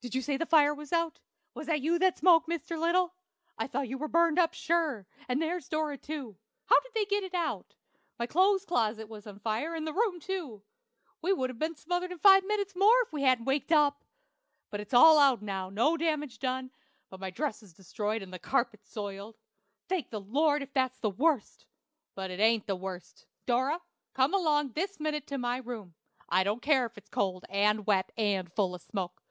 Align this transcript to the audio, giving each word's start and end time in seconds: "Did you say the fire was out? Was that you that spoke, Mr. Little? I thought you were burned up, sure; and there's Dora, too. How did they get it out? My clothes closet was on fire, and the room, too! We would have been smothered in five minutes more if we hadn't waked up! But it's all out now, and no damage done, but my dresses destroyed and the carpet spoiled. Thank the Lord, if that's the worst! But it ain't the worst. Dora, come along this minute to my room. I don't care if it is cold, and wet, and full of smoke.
"Did 0.00 0.16
you 0.16 0.22
say 0.22 0.36
the 0.36 0.44
fire 0.44 0.74
was 0.74 0.92
out? 0.92 1.20
Was 1.54 1.68
that 1.68 1.82
you 1.82 1.96
that 2.00 2.18
spoke, 2.18 2.48
Mr. 2.48 2.76
Little? 2.76 3.14
I 3.56 3.68
thought 3.68 3.86
you 3.88 3.96
were 3.96 4.08
burned 4.08 4.36
up, 4.36 4.54
sure; 4.54 5.06
and 5.28 5.40
there's 5.40 5.68
Dora, 5.68 5.96
too. 5.96 6.36
How 6.64 6.80
did 6.80 6.90
they 6.96 7.04
get 7.04 7.22
it 7.22 7.32
out? 7.32 7.76
My 8.18 8.26
clothes 8.26 8.64
closet 8.64 9.08
was 9.08 9.24
on 9.24 9.38
fire, 9.38 9.76
and 9.76 9.86
the 9.86 9.92
room, 9.92 10.18
too! 10.18 10.64
We 11.20 11.32
would 11.32 11.48
have 11.48 11.60
been 11.60 11.76
smothered 11.76 12.10
in 12.10 12.18
five 12.18 12.44
minutes 12.44 12.74
more 12.74 13.02
if 13.02 13.12
we 13.12 13.22
hadn't 13.22 13.44
waked 13.44 13.70
up! 13.70 14.02
But 14.68 14.80
it's 14.80 14.92
all 14.92 15.16
out 15.16 15.42
now, 15.42 15.68
and 15.68 15.76
no 15.76 15.96
damage 15.96 16.40
done, 16.40 16.72
but 17.08 17.20
my 17.20 17.30
dresses 17.30 17.72
destroyed 17.72 18.20
and 18.20 18.34
the 18.34 18.40
carpet 18.40 18.84
spoiled. 18.84 19.36
Thank 19.88 20.10
the 20.10 20.18
Lord, 20.18 20.64
if 20.64 20.72
that's 20.72 20.98
the 20.98 21.08
worst! 21.08 21.66
But 22.16 22.32
it 22.32 22.40
ain't 22.40 22.66
the 22.66 22.74
worst. 22.74 23.26
Dora, 23.46 23.80
come 24.12 24.34
along 24.34 24.72
this 24.72 24.98
minute 24.98 25.28
to 25.28 25.38
my 25.38 25.58
room. 25.58 25.94
I 26.28 26.42
don't 26.42 26.62
care 26.62 26.84
if 26.86 26.98
it 26.98 27.04
is 27.04 27.10
cold, 27.10 27.44
and 27.48 27.86
wet, 27.86 28.10
and 28.16 28.52
full 28.52 28.74
of 28.74 28.82
smoke. 28.82 29.22